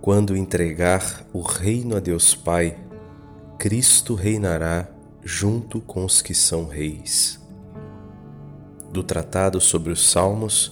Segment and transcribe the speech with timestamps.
[0.00, 2.78] Quando entregar o reino a Deus Pai,
[3.58, 4.88] Cristo reinará
[5.24, 7.40] junto com os que são reis.
[8.92, 10.70] Do Tratado sobre os Salmos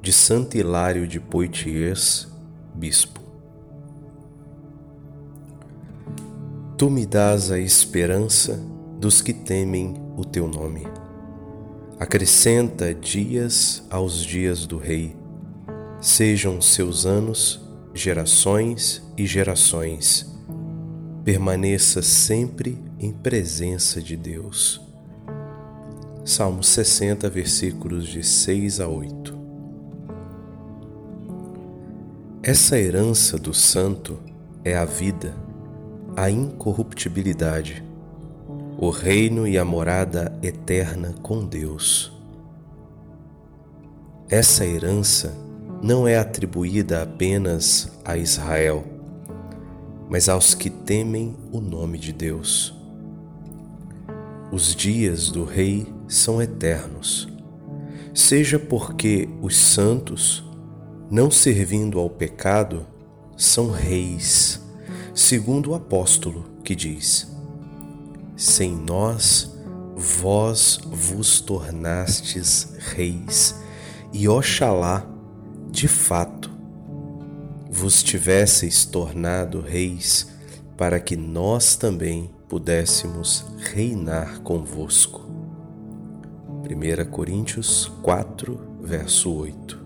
[0.00, 2.26] de Santo Hilário de Poitiers,
[2.74, 3.20] Bispo.
[6.78, 8.58] Tu me dás a esperança
[8.98, 10.86] dos que temem o teu nome.
[11.98, 15.14] Acrescenta dias aos dias do Rei,
[16.00, 17.60] sejam seus anos,
[18.00, 20.26] gerações e gerações.
[21.22, 24.80] Permaneça sempre em presença de Deus.
[26.24, 29.38] Salmo 60, versículos de 6 a 8.
[32.42, 34.18] Essa herança do santo
[34.64, 35.34] é a vida,
[36.16, 37.84] a incorruptibilidade,
[38.78, 42.10] o reino e a morada eterna com Deus.
[44.26, 45.49] Essa herança
[45.82, 48.84] não é atribuída apenas a Israel,
[50.08, 52.74] mas aos que temem o nome de Deus.
[54.52, 57.28] Os dias do Rei são eternos,
[58.12, 60.44] seja porque os santos,
[61.10, 62.86] não servindo ao pecado,
[63.36, 64.60] são reis,
[65.14, 67.30] segundo o apóstolo que diz:
[68.36, 69.56] Sem nós
[69.96, 73.54] vós vos tornastes reis,
[74.12, 75.06] e oxalá,
[75.70, 76.50] de fato,
[77.70, 80.28] vos tivesseis tornado reis,
[80.76, 85.28] para que nós também pudéssemos reinar convosco.
[86.64, 89.80] 1 Coríntios 4, verso 8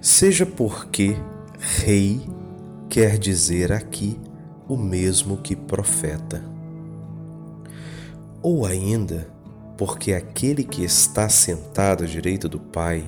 [0.00, 1.14] seja porque
[1.58, 2.20] rei
[2.88, 4.18] quer dizer aqui
[4.66, 6.42] o mesmo que profeta.
[8.42, 9.28] Ou ainda,
[9.76, 13.04] porque aquele que está sentado à direita do Pai,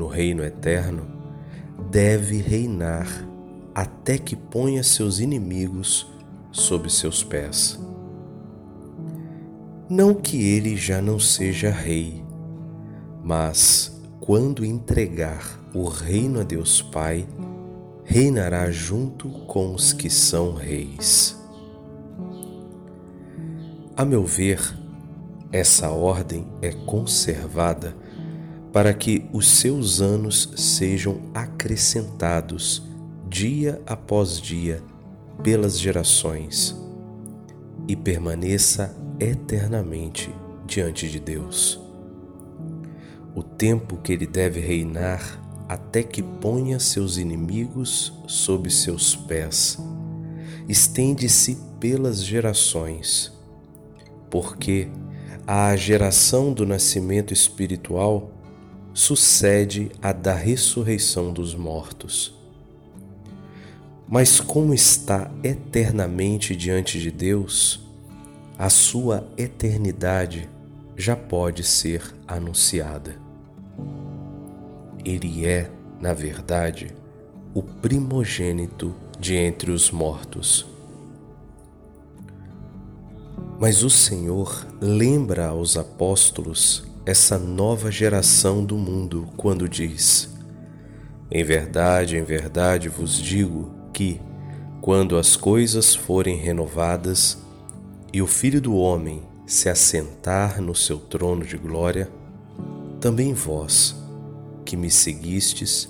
[0.00, 1.06] no reino eterno,
[1.90, 3.06] deve reinar
[3.74, 6.10] até que ponha seus inimigos
[6.50, 7.78] sob seus pés.
[9.90, 12.24] Não que ele já não seja rei,
[13.22, 17.28] mas quando entregar o reino a Deus Pai,
[18.02, 21.38] reinará junto com os que são reis.
[23.94, 24.60] A meu ver,
[25.52, 27.94] essa ordem é conservada
[28.72, 32.82] para que os seus anos sejam acrescentados
[33.28, 34.82] dia após dia
[35.42, 36.76] pelas gerações
[37.88, 40.32] e permaneça eternamente
[40.66, 41.80] diante de Deus.
[43.34, 49.78] O tempo que ele deve reinar até que ponha seus inimigos sob seus pés.
[50.68, 53.32] Estende-se pelas gerações,
[54.28, 54.88] porque
[55.46, 58.39] a geração do nascimento espiritual
[58.92, 62.34] sucede à da ressurreição dos mortos.
[64.08, 67.80] Mas como está eternamente diante de Deus,
[68.58, 70.48] a sua eternidade
[70.96, 73.16] já pode ser anunciada.
[75.04, 76.92] Ele é, na verdade,
[77.54, 80.66] o primogênito de entre os mortos.
[83.58, 90.32] Mas o Senhor lembra aos apóstolos essa nova geração do mundo quando diz:
[91.28, 94.20] Em verdade, em verdade vos digo que,
[94.80, 97.36] quando as coisas forem renovadas
[98.12, 102.08] e o Filho do Homem se assentar no seu trono de glória,
[103.00, 103.96] também vós
[104.64, 105.88] que me seguistes,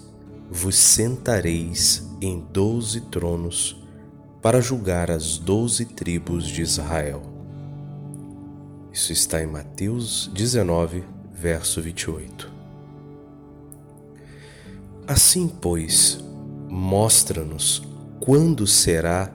[0.50, 3.78] vos sentareis em doze tronos
[4.40, 7.29] para julgar as doze tribos de Israel.
[8.92, 12.50] Isso está em Mateus 19, verso 28.
[15.06, 16.18] Assim, pois,
[16.68, 17.82] mostra-nos
[18.20, 19.32] quando será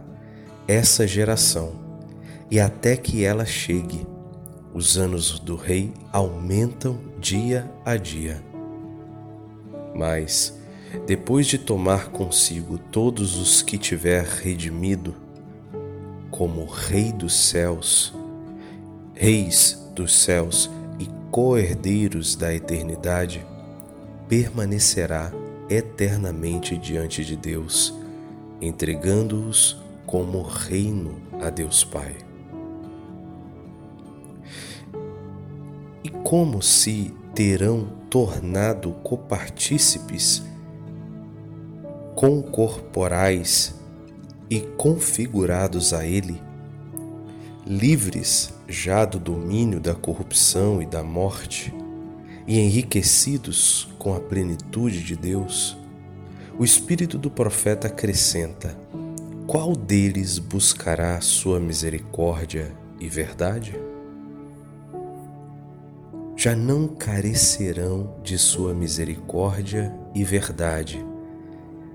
[0.68, 1.74] essa geração,
[2.50, 4.06] e até que ela chegue,
[4.74, 8.44] os anos do Rei aumentam dia a dia
[9.96, 10.54] mas,
[11.08, 15.16] depois de tomar consigo todos os que tiver redimido,
[16.30, 18.13] como Rei dos céus,
[19.15, 20.69] reis dos céus
[21.00, 23.45] e co-herdeiros da eternidade,
[24.27, 25.31] permanecerá
[25.69, 27.94] eternamente diante de Deus,
[28.62, 32.15] entregando-os como reino a Deus Pai.
[36.03, 40.44] E como se terão tornado copartícipes
[42.15, 43.75] concorporais
[44.50, 46.41] e configurados a Ele,
[47.65, 51.73] livres já do domínio da corrupção e da morte,
[52.47, 55.75] e enriquecidos com a plenitude de Deus,
[56.59, 58.77] o espírito do profeta acrescenta:
[59.47, 63.73] Qual deles buscará sua misericórdia e verdade?
[66.35, 71.03] Já não carecerão de sua misericórdia e verdade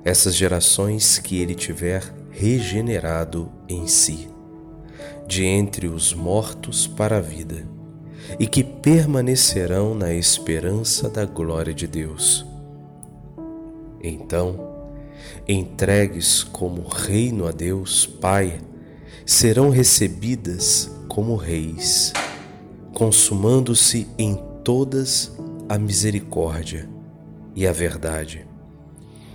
[0.04, 4.28] essas gerações que ele tiver regenerado em si,
[5.30, 7.64] de entre os mortos para a vida,
[8.36, 12.44] e que permanecerão na esperança da glória de Deus.
[14.02, 14.58] Então,
[15.46, 18.60] entregues como reino a Deus Pai,
[19.24, 22.12] serão recebidas como reis,
[22.92, 24.34] consumando-se em
[24.64, 25.32] todas
[25.68, 26.88] a misericórdia
[27.54, 28.50] e a verdade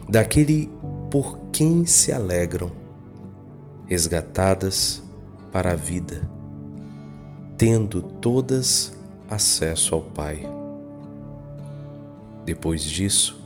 [0.07, 0.69] daquele
[1.09, 2.71] por quem se alegram,
[3.87, 5.03] resgatadas
[5.55, 6.21] para a vida,
[7.57, 8.91] tendo todas
[9.29, 10.45] acesso ao Pai.
[12.43, 13.39] Depois disso,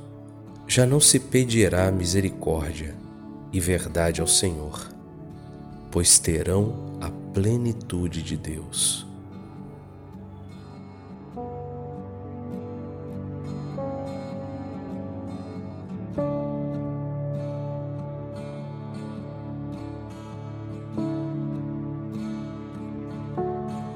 [0.67, 2.95] já não se pedirá misericórdia
[3.53, 4.89] e verdade ao Senhor,
[5.91, 9.05] pois terão a plenitude de Deus.